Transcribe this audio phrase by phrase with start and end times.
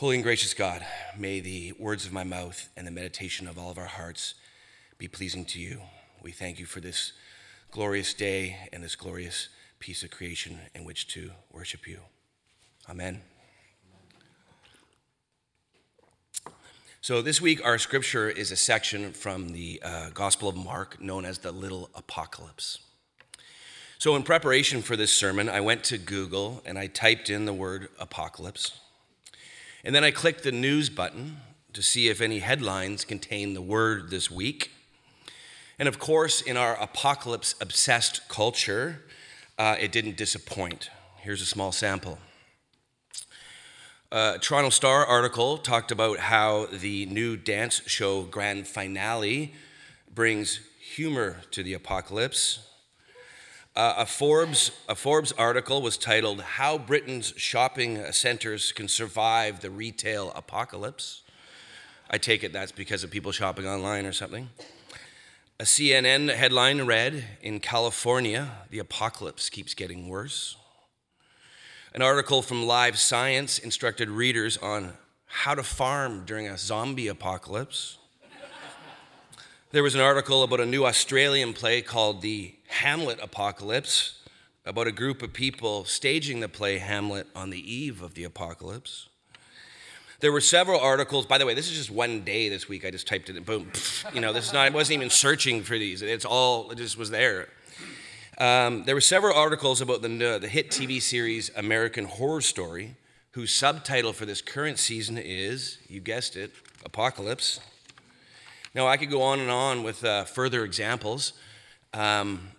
[0.00, 0.84] Holy and gracious God,
[1.16, 4.34] may the words of my mouth and the meditation of all of our hearts
[4.98, 5.80] be pleasing to you.
[6.22, 7.14] We thank you for this
[7.70, 9.48] glorious day and this glorious
[9.78, 12.00] piece of creation in which to worship you.
[12.90, 13.22] Amen.
[17.00, 21.24] So, this week, our scripture is a section from the uh, Gospel of Mark known
[21.24, 22.80] as the Little Apocalypse.
[23.96, 27.54] So, in preparation for this sermon, I went to Google and I typed in the
[27.54, 28.78] word apocalypse.
[29.86, 31.36] And then I clicked the news button
[31.72, 34.72] to see if any headlines contain the word this week.
[35.78, 39.04] And of course, in our apocalypse obsessed culture,
[39.56, 40.90] uh, it didn't disappoint.
[41.18, 42.18] Here's a small sample.
[44.10, 49.54] A Toronto Star article talked about how the new dance show grand finale
[50.12, 52.58] brings humor to the apocalypse.
[53.76, 59.68] Uh, a, Forbes, a Forbes article was titled How Britain's Shopping Centers Can Survive the
[59.68, 61.22] Retail Apocalypse.
[62.08, 64.48] I take it that's because of people shopping online or something.
[65.60, 70.56] A CNN headline read In California, the apocalypse keeps getting worse.
[71.92, 74.94] An article from Live Science instructed readers on
[75.26, 77.98] how to farm during a zombie apocalypse.
[79.72, 84.22] There was an article about a new Australian play called The Hamlet Apocalypse,
[84.64, 89.08] about a group of people staging the play Hamlet on the eve of the apocalypse.
[90.20, 91.26] There were several articles.
[91.26, 92.86] By the way, this is just one day this week.
[92.86, 93.72] I just typed it in, boom.
[94.14, 96.00] You know, this is not, I wasn't even searching for these.
[96.00, 97.48] It's all, it just was there.
[98.38, 102.94] Um, there were several articles about the, the hit TV series American Horror Story,
[103.32, 106.52] whose subtitle for this current season is, you guessed it,
[106.84, 107.58] Apocalypse.
[108.76, 111.32] Now, I could go on and on with uh, further examples,
[111.94, 112.50] um,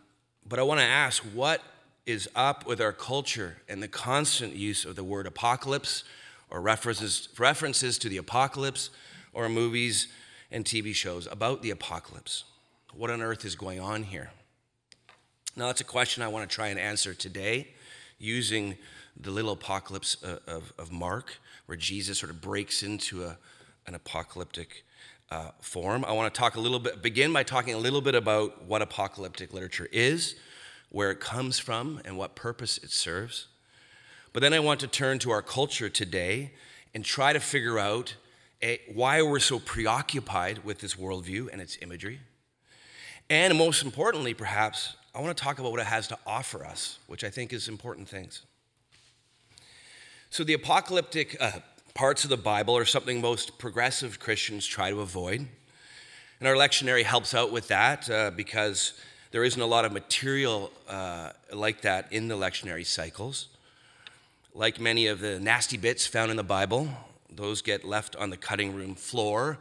[0.50, 1.62] but I want to ask what
[2.08, 6.04] is up with our culture and the constant use of the word apocalypse
[6.50, 8.90] or references, references to the apocalypse
[9.32, 10.08] or movies
[10.50, 12.45] and TV shows about the apocalypse?
[12.95, 14.32] What on earth is going on here?
[15.56, 17.67] Now, that's a question I want to try and answer today
[18.17, 18.76] using
[19.20, 23.38] the little apocalypse uh, of, of Mark, where Jesus sort of breaks into a,
[23.86, 24.83] an apocalyptic
[25.30, 26.05] uh, form.
[26.05, 28.82] I want to talk a little bit, begin by talking a little bit about what
[28.82, 30.36] apocalyptic literature is,
[30.89, 33.48] where it comes from, and what purpose it serves.
[34.33, 36.52] But then I want to turn to our culture today
[36.93, 38.15] and try to figure out
[38.61, 42.20] a, why we're so preoccupied with this worldview and its imagery.
[43.30, 46.99] And most importantly, perhaps, I want to talk about what it has to offer us,
[47.08, 48.44] which I think is important things.
[50.30, 51.52] So, the apocalyptic uh,
[51.97, 55.47] parts of the Bible are something most progressive Christians try to avoid.
[56.39, 58.93] And our lectionary helps out with that uh, because
[59.31, 63.47] there isn't a lot of material uh, like that in the lectionary cycles.
[64.53, 66.87] Like many of the nasty bits found in the Bible,
[67.31, 69.58] those get left on the cutting room floor,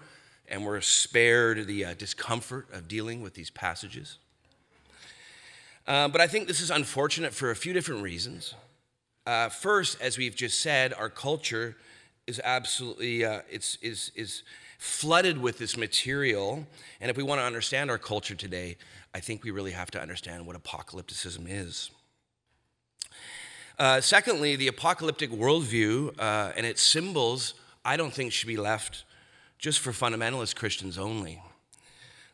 [0.47, 4.19] and we're spared the uh, discomfort of dealing with these passages.
[5.87, 8.53] Uh, but I think this is unfortunate for a few different reasons.
[9.25, 11.77] Uh, first, as we've just said, our culture
[12.27, 14.43] is absolutely uh, it's, is, is
[14.79, 16.67] flooded with this material.
[17.01, 18.77] And if we want to understand our culture today,
[19.15, 21.91] I think we really have to understand what apocalypticism is.
[23.79, 27.55] Uh, secondly, the apocalyptic worldview uh, and its symbols,
[27.85, 29.05] I don't think should be left
[29.59, 31.43] just for fundamentalist Christians only.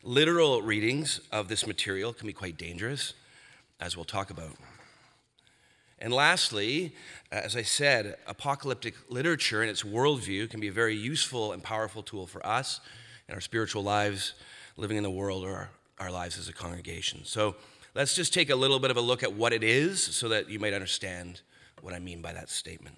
[0.03, 3.13] Literal readings of this material can be quite dangerous,
[3.79, 4.55] as we'll talk about.
[6.03, 6.93] And lastly,
[7.31, 12.03] as I said, apocalyptic literature and its worldview can be a very useful and powerful
[12.03, 12.81] tool for us
[13.29, 14.33] in our spiritual lives,
[14.75, 15.69] living in the world, or our,
[15.99, 17.21] our lives as a congregation.
[17.23, 17.55] So
[17.95, 20.49] let's just take a little bit of a look at what it is so that
[20.49, 21.39] you might understand
[21.79, 22.97] what I mean by that statement.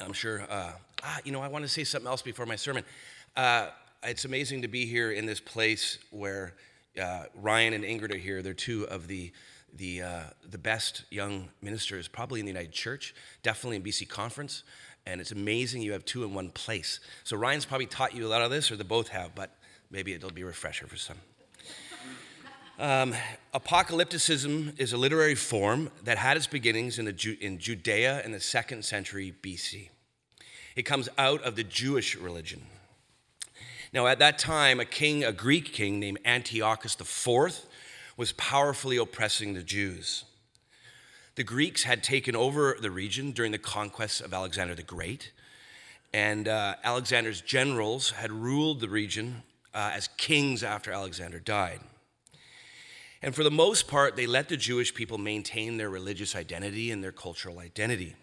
[0.00, 2.84] I'm sure, uh, ah, you know, I want to say something else before my sermon.
[3.34, 3.70] Uh,
[4.04, 6.54] it's amazing to be here in this place where
[7.02, 8.40] uh, Ryan and Ingrid are here.
[8.40, 9.32] They're two of the
[9.76, 10.20] the, uh,
[10.50, 14.62] the best young ministers probably in the United Church, definitely in BC Conference.
[15.06, 17.00] And it's amazing you have two in one place.
[17.24, 19.50] So Ryan's probably taught you a lot of this, or they both have, but
[19.90, 21.18] maybe it'll be a refresher for some.
[22.76, 23.14] Um,
[23.54, 28.40] apocalypticism is a literary form that had its beginnings in, Ju- in Judea in the
[28.40, 29.90] second century BC.
[30.74, 32.62] It comes out of the Jewish religion.
[33.92, 37.64] Now, at that time, a king, a Greek king named Antiochus IV,
[38.16, 40.24] was powerfully oppressing the Jews.
[41.36, 45.32] The Greeks had taken over the region during the conquest of Alexander the Great,
[46.12, 49.42] and uh, Alexander's generals had ruled the region
[49.74, 51.80] uh, as kings after Alexander died.
[53.20, 57.02] And for the most part, they let the Jewish people maintain their religious identity and
[57.02, 58.14] their cultural identity.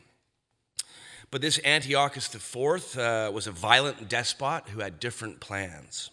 [1.32, 6.12] But this Antiochus IV uh, was a violent despot who had different plans.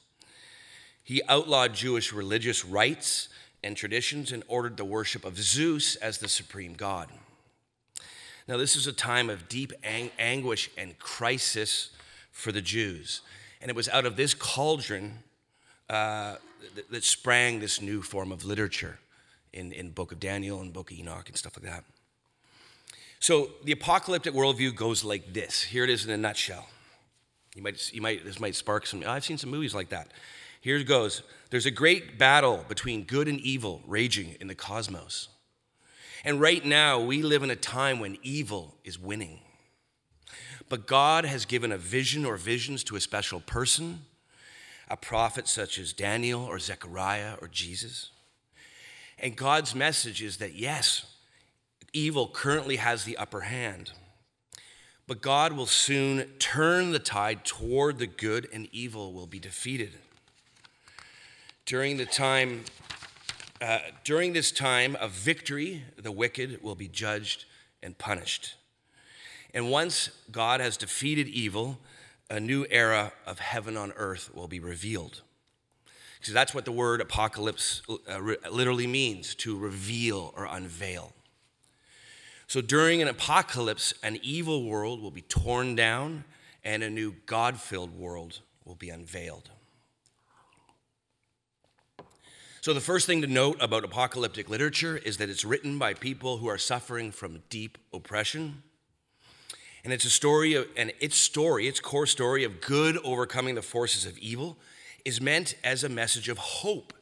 [1.04, 3.28] He outlawed Jewish religious rites
[3.62, 7.08] and traditions and ordered the worship of Zeus as the supreme god.
[8.46, 11.90] Now, this is a time of deep ang- anguish and crisis
[12.32, 13.20] for the Jews.
[13.60, 15.18] And it was out of this cauldron
[15.90, 16.36] uh,
[16.74, 18.98] that, that, sprang this new form of literature
[19.52, 21.84] in, in book of Daniel and book of Enoch and stuff like that.
[23.20, 25.62] So the apocalyptic worldview goes like this.
[25.62, 26.68] Here it is in a nutshell.
[27.54, 30.12] You might, you might, this might spark some, I've seen some movies like that.
[30.60, 31.22] Here it goes.
[31.50, 35.28] There's a great battle between good and evil raging in the cosmos.
[36.24, 39.40] And right now, we live in a time when evil is winning.
[40.68, 44.00] But God has given a vision or visions to a special person,
[44.90, 48.10] a prophet such as Daniel or Zechariah or Jesus.
[49.18, 51.06] And God's message is that yes,
[51.92, 53.92] evil currently has the upper hand,
[55.06, 59.94] but God will soon turn the tide toward the good and evil will be defeated.
[61.68, 62.64] During the time
[63.60, 67.44] uh, during this time of victory, the wicked will be judged
[67.82, 68.54] and punished.
[69.52, 71.78] And once God has defeated evil,
[72.30, 75.20] a new era of heaven on earth will be revealed.
[76.18, 78.18] Because that's what the word apocalypse uh,
[78.50, 81.12] literally means to reveal or unveil.
[82.46, 86.24] So during an apocalypse, an evil world will be torn down
[86.64, 89.50] and a new God filled world will be unveiled.
[92.68, 96.36] So, the first thing to note about apocalyptic literature is that it's written by people
[96.36, 98.62] who are suffering from deep oppression.
[99.84, 103.62] And it's a story of, and its story, its core story of good overcoming the
[103.62, 104.58] forces of evil,
[105.06, 106.92] is meant as a message of hope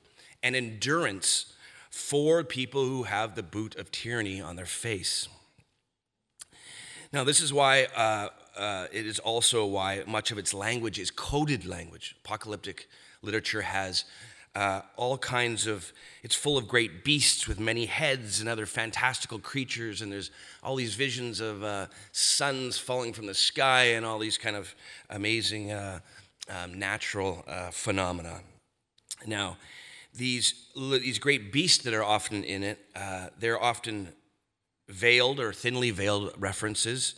[0.40, 1.52] and endurance
[1.90, 5.26] for people who have the boot of tyranny on their face.
[7.12, 11.10] Now, this is why uh, uh, it is also why much of its language is
[11.10, 12.14] coded language.
[12.22, 12.88] Apocalyptic
[13.20, 14.04] literature has
[14.56, 15.92] uh, all kinds of,
[16.22, 20.00] it's full of great beasts with many heads and other fantastical creatures.
[20.00, 20.30] And there's
[20.62, 24.74] all these visions of uh, suns falling from the sky and all these kind of
[25.10, 26.00] amazing uh,
[26.48, 28.40] um, natural uh, phenomena.
[29.26, 29.58] Now,
[30.14, 34.08] these, these great beasts that are often in it, uh, they're often
[34.88, 37.16] veiled or thinly veiled references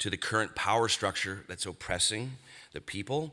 [0.00, 2.32] to the current power structure that's oppressing
[2.72, 3.32] the people.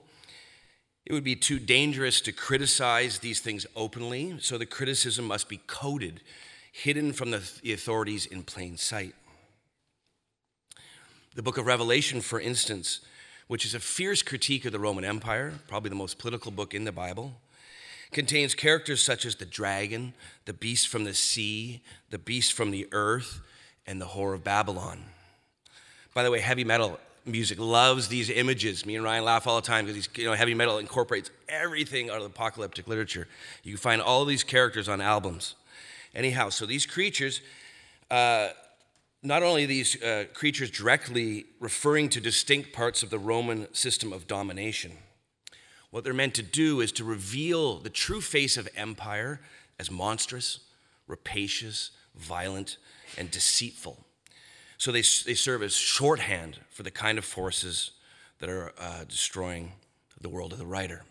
[1.08, 5.62] It would be too dangerous to criticize these things openly, so the criticism must be
[5.66, 6.20] coded,
[6.70, 9.16] hidden from the authorities in plain sight.
[11.34, 13.00] The book of Revelation, for instance,
[13.48, 16.84] which is a fierce critique of the Roman Empire, probably the most political book in
[16.84, 17.40] the Bible,
[18.12, 20.14] contains characters such as the dragon,
[20.44, 23.40] the beast from the sea, the beast from the earth,
[23.86, 25.06] and the whore of Babylon.
[26.14, 28.86] By the way, heavy metal music loves these images.
[28.86, 32.18] Me and Ryan laugh all the time because you know heavy metal incorporates everything out
[32.20, 33.28] of apocalyptic literature.
[33.64, 35.56] You find all these characters on albums.
[36.16, 37.42] Anyhow, so these creatures,
[38.10, 38.50] uh,
[39.22, 44.26] not only these uh, creatures directly referring to distinct parts of the Roman system of
[44.26, 44.94] domination,
[45.92, 49.42] what they're meant to do is to reveal the true face of empire
[49.80, 50.62] as monstrous,
[51.08, 52.78] rapacious, violent,
[53.18, 54.07] and deceitful.
[54.78, 57.92] So they, they serve as shorthand for the kind of forces
[58.40, 59.74] that are uh, destroying
[60.22, 61.04] the world of the writer.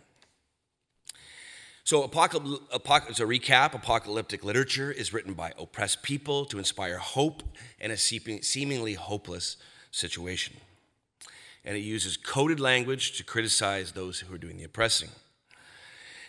[1.85, 7.45] So, apocalypse, as a recap, apocalyptic literature is written by oppressed people to inspire hope
[7.79, 9.57] in a seemingly hopeless
[9.93, 10.57] situation.
[11.65, 15.11] And it uses coded language to criticize those who are doing the oppressing.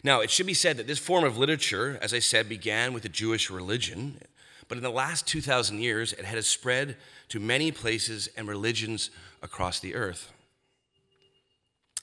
[0.04, 3.02] Now, it should be said that this form of literature, as I said, began with
[3.02, 4.20] the Jewish religion
[4.68, 6.98] but in the last 2,000 years, it has spread
[7.30, 9.10] to many places and religions
[9.42, 10.32] across the earth.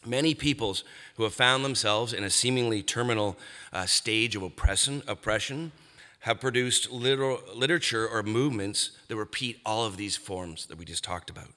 [0.06, 0.84] Many peoples
[1.16, 3.38] who have found themselves in a seemingly terminal
[3.72, 5.72] uh, stage of oppression, oppression
[6.20, 11.04] have produced literal, literature or movements that repeat all of these forms that we just
[11.04, 11.48] talked about.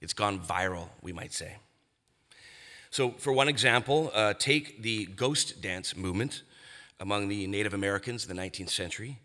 [0.00, 1.56] It's gone viral, we might say.
[2.90, 6.42] So, for one example, uh, take the ghost dance movement
[7.00, 9.18] among the Native Americans in the 19th century.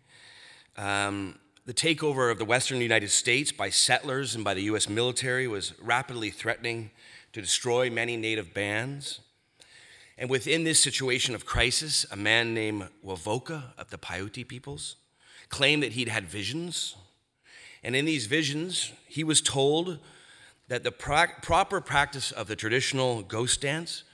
[0.76, 5.46] Um, the takeover of the western United States by settlers and by the US military
[5.46, 6.90] was rapidly threatening
[7.32, 9.20] to destroy many native bands.
[10.18, 14.96] And within this situation of crisis, a man named Wovoka of the Paiute peoples
[15.48, 16.96] claimed that he'd had visions.
[17.82, 19.98] And in these visions, he was told
[20.68, 24.04] that the proper practice of the traditional ghost dance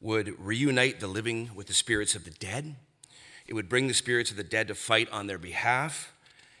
[0.00, 2.76] would reunite the living with the spirits of the dead
[3.46, 6.12] it would bring the spirits of the dead to fight on their behalf.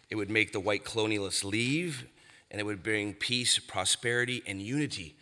[0.08, 2.06] It would make the white colonialists leave.
[2.48, 5.16] and it would bring peace, prosperity, and unity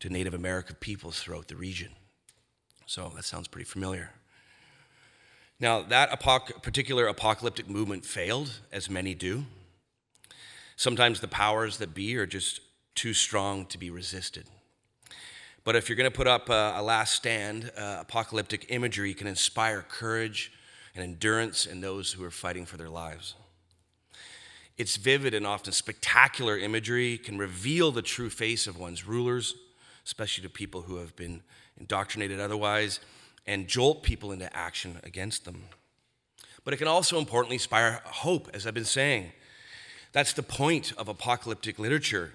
[0.00, 1.90] to Native American peoples throughout the region.
[2.84, 4.10] So that sounds pretty familiar.
[5.60, 9.44] Now, that apoc- particular apocalyptic movement failed, as many do.
[10.76, 12.60] Sometimes the powers that be are just
[12.96, 14.46] too strong to be resisted.
[15.62, 19.26] But if you're going to put up a, a last stand, uh, apocalyptic imagery can
[19.28, 20.52] inspire courage
[20.94, 23.34] and endurance in those who are fighting for their lives.
[24.76, 29.54] Its vivid and often spectacular imagery can reveal the true face of one's rulers,
[30.04, 31.42] especially to people who have been
[31.78, 33.00] indoctrinated otherwise,
[33.46, 35.64] and jolt people into action against them.
[36.64, 39.32] But it can also importantly inspire hope, as I've been saying.
[40.12, 42.32] That's the point of apocalyptic literature.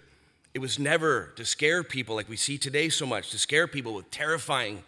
[0.53, 3.93] It was never to scare people like we see today so much, to scare people
[3.93, 4.83] with terrifying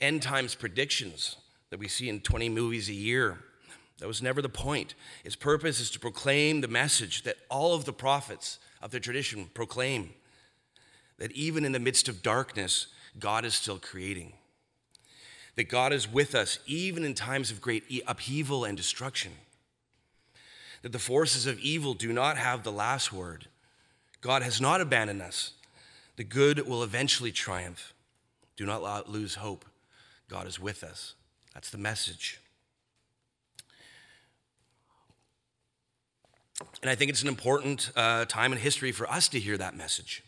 [0.00, 1.36] end times predictions
[1.74, 3.36] that we see in 20 movies a year.
[3.98, 4.94] That was never the point.
[5.24, 9.50] Its purpose is to proclaim the message that all of the prophets of the tradition
[9.54, 10.10] proclaim
[11.18, 12.86] that even in the midst of darkness,
[13.18, 14.34] God is still creating.
[15.56, 19.32] That God is with us even in times of great upheaval and destruction.
[20.82, 23.48] That the forces of evil do not have the last word.
[24.20, 25.54] God has not abandoned us.
[26.14, 27.94] The good will eventually triumph.
[28.56, 29.64] Do not lose hope.
[30.28, 31.14] God is with us.
[31.54, 32.40] That's the message.
[36.82, 39.76] And I think it's an important uh, time in history for us to hear that
[39.76, 40.22] message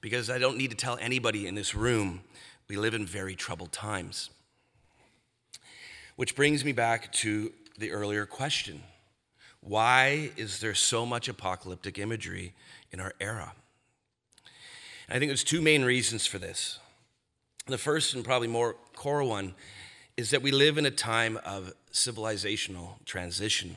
[0.00, 2.22] because I don't need to tell anybody in this room
[2.68, 4.30] we live in very troubled times.
[6.16, 8.82] Which brings me back to the earlier question
[9.60, 12.54] why is there so much apocalyptic imagery
[12.90, 13.52] in our era?
[15.06, 16.80] And I think there's two main reasons for this.
[17.66, 19.54] The first and probably more core one
[20.22, 23.74] is that we live in a time of civilizational transition.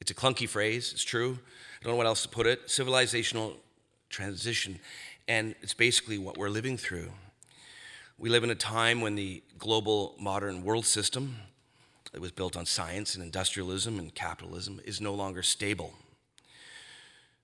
[0.00, 1.38] It's a clunky phrase, it's true.
[1.80, 2.66] I don't know what else to put it.
[2.66, 3.54] Civilizational
[4.10, 4.80] transition.
[5.28, 7.12] And it's basically what we're living through.
[8.18, 11.36] We live in a time when the global modern world system
[12.10, 15.92] that was built on science and industrialism and capitalism is no longer stable.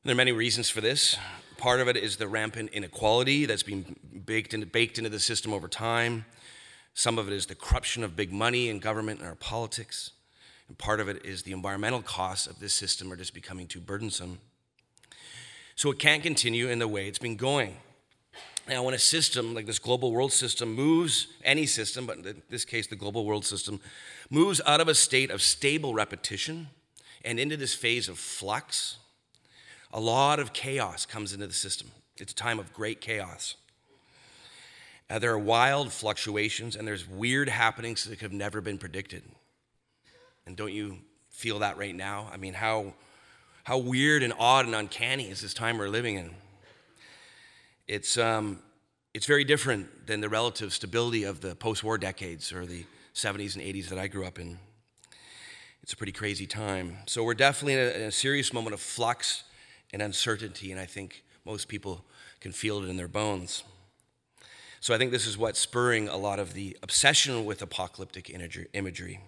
[0.03, 1.17] And there are many reasons for this.
[1.57, 3.95] Part of it is the rampant inequality that's been
[4.27, 6.25] baked baked into the system over time.
[6.95, 10.13] Some of it is the corruption of big money in government and our politics.
[10.69, 13.81] And part of it is the environmental costs of this system are just becoming too
[13.81, 14.39] burdensome.
[15.77, 17.77] So it can't continue in the way it's been going.
[18.67, 22.65] Now, when a system like this global world system moves, any system, but in this
[22.65, 23.81] case, the global world system,
[24.31, 26.69] moves out of a state of stable repetition
[27.25, 28.97] and into this phase of flux,
[29.93, 31.91] a lot of chaos comes into the system.
[32.17, 33.57] It's a time of great chaos.
[35.15, 39.23] Uh, there are wild fluctuations and there's weird happenings that have never been predicted.
[40.45, 40.99] And don't you
[41.31, 42.29] feel that right now?
[42.33, 42.95] I mean, how
[43.63, 46.33] how weird and odd and uncanny is this time we're living in?
[47.87, 48.59] It's, um,
[49.15, 53.55] it's very different than the relative stability of the post war decades or the 70s
[53.55, 54.59] and 80s that I grew up in.
[55.85, 56.99] It's a pretty crazy time.
[57.07, 59.45] So we're definitely in a, in a serious moment of flux
[59.93, 62.05] and uncertainty, and I think most people
[62.41, 63.63] can feel it in their bones.
[64.85, 68.29] So I think this is what's spurring a lot of the obsession with apocalyptic
[68.75, 69.19] imagery.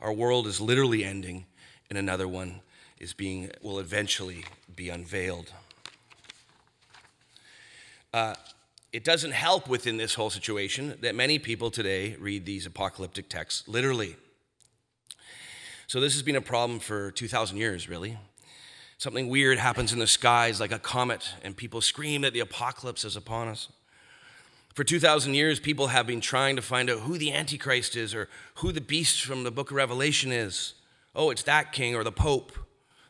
[0.00, 1.46] Our world is literally ending,
[1.90, 2.60] and another one
[3.00, 4.44] is being will eventually
[4.76, 5.50] be unveiled.
[8.14, 8.36] Uh,
[8.92, 13.66] it doesn't help within this whole situation that many people today read these apocalyptic texts
[13.66, 14.14] literally.
[15.88, 18.16] So this has been a problem for 2,000 years, really.
[18.96, 23.04] Something weird happens in the skies like a comet, and people scream that the apocalypse
[23.04, 23.70] is upon us.
[24.78, 28.28] For 2,000 years, people have been trying to find out who the Antichrist is or
[28.58, 30.74] who the beast from the book of Revelation is.
[31.16, 32.52] Oh, it's that king or the Pope.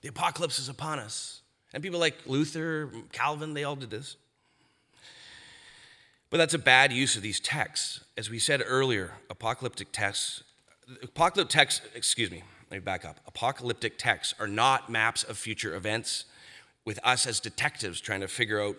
[0.01, 1.43] The apocalypse is upon us.
[1.75, 4.17] And people like Luther, Calvin, they all did this.
[6.31, 8.01] But that's a bad use of these texts.
[8.17, 10.43] As we said earlier, apocalyptic texts,
[11.03, 13.21] apocalyptic texts, excuse me, let me back up.
[13.27, 16.25] Apocalyptic texts are not maps of future events
[16.87, 18.77] with us as detectives trying to figure out,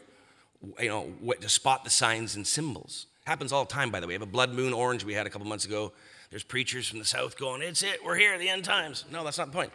[0.79, 3.07] you know, what to spot the signs and symbols.
[3.25, 4.11] Happens all the time, by the way.
[4.11, 5.93] We have a blood moon orange we had a couple months ago.
[6.29, 9.05] There's preachers from the south going, it's it, we're here, the end times.
[9.11, 9.71] No, that's not the point.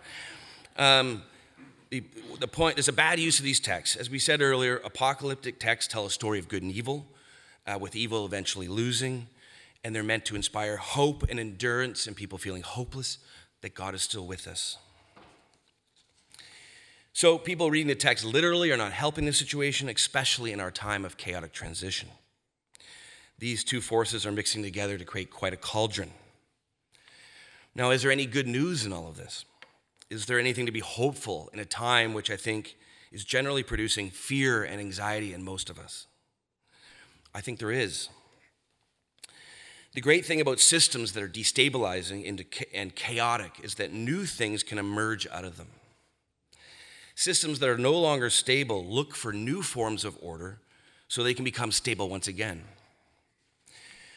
[0.77, 1.23] Um,
[1.91, 2.03] the,
[2.41, 3.97] the point, there's a bad use of these texts.
[3.97, 7.07] As we said earlier, apocalyptic texts tell a story of good and evil,
[7.67, 9.29] uh, with evil eventually losing,
[9.85, 13.19] and they're meant to inspire hope and endurance in people feeling hopeless
[13.63, 14.79] that God is still with us.
[17.15, 21.07] So, people reading the text literally are not helping the situation, especially in our time
[21.07, 22.11] of chaotic transition.
[23.39, 26.11] These two forces are mixing together to create quite a cauldron.
[27.75, 29.47] Now, is there any good news in all of this?
[30.11, 32.77] Is there anything to be hopeful in a time which I think
[33.15, 36.09] is generally producing fear and anxiety in most of us.
[37.33, 38.09] I think there is.
[39.95, 42.29] The great thing about systems that are destabilizing
[42.75, 45.69] and chaotic is that new things can emerge out of them.
[47.15, 50.59] Systems that are no longer stable look for new forms of order
[51.09, 52.65] so they can become stable once again.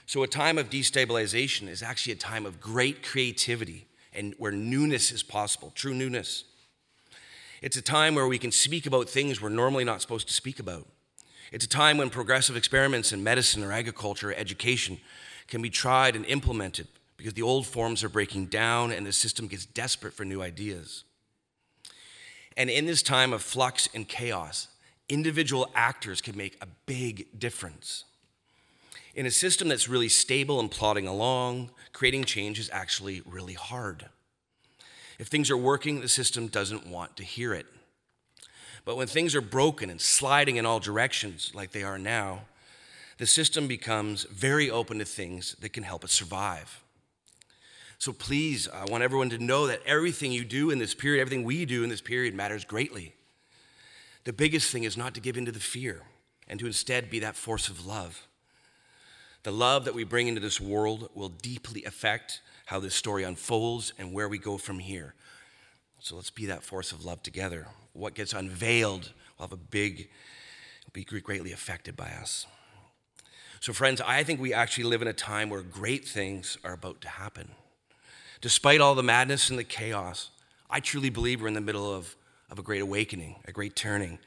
[0.08, 5.12] So, a time of destabilization is actually a time of great creativity and where newness
[5.12, 6.46] is possible, true newness.
[7.62, 10.60] It's a time where we can speak about things we're normally not supposed to speak
[10.60, 10.88] about.
[11.51, 15.00] It's a time when progressive experiments in medicine or agriculture or education
[15.48, 19.48] can be tried and implemented because the old forms are breaking down and the system
[19.48, 21.04] gets desperate for new ideas.
[22.57, 24.67] And in this time of flux and chaos,
[25.07, 28.03] individual actors can make a big difference.
[29.13, 34.09] In a system that's really stable and plodding along, creating change is actually really hard.
[35.19, 37.67] If things are working, the system doesn't want to hear it.
[38.85, 42.41] But when things are broken and sliding in all directions, like they are now,
[43.17, 46.83] the system becomes very open to things that can help it survive.
[48.00, 51.44] So please, I want everyone to know that everything you do in this period, everything
[51.44, 53.13] we do in this period matters greatly.
[54.24, 56.01] The biggest thing is not to give in to the fear
[56.48, 58.27] and to instead be that force of love.
[59.44, 63.94] The love that we bring into this world will deeply affect how this story unfolds
[63.98, 65.13] and where we go from here.
[66.00, 67.68] So let's be that force of love together.
[67.94, 70.10] What gets unveiled will have a big,
[70.94, 72.46] be greatly affected by us.
[73.60, 77.01] So, friends, I think we actually live in a time where great things are about
[77.01, 77.51] to happen.
[78.41, 80.29] Despite all the madness and the chaos,
[80.70, 82.15] I truly believe we're in the middle of,
[82.50, 84.20] of a great awakening, a great turning,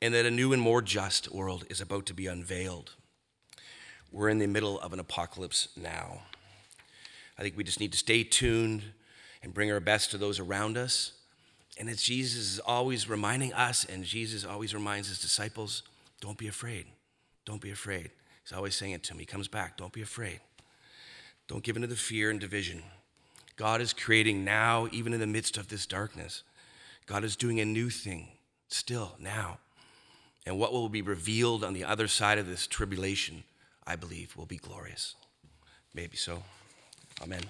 [0.00, 2.92] and that a new and more just world is about to be unveiled.
[4.12, 6.22] We're in the middle of an apocalypse now.
[7.38, 8.82] I think we just need to stay tuned
[9.42, 11.12] and bring our best to those around us.
[11.78, 15.82] And it's Jesus is always reminding us, and Jesus always reminds his disciples
[16.20, 16.86] don't be afraid.
[17.46, 18.10] Don't be afraid.
[18.44, 19.20] He's always saying it to me.
[19.20, 19.76] He comes back.
[19.76, 20.40] Don't be afraid.
[21.48, 22.82] Don't give in to the fear and division.
[23.60, 26.44] God is creating now, even in the midst of this darkness.
[27.04, 28.28] God is doing a new thing
[28.68, 29.58] still now.
[30.46, 33.44] And what will be revealed on the other side of this tribulation,
[33.86, 35.14] I believe, will be glorious.
[35.92, 36.42] Maybe so.
[37.22, 37.42] Amen.